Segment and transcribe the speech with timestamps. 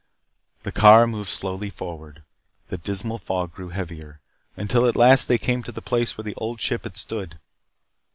[0.63, 2.23] The car moved slowly forward.
[2.69, 4.19] The dismal fog grew heavier.
[4.57, 7.37] Until at last they came to the place where the Old Ship had stood.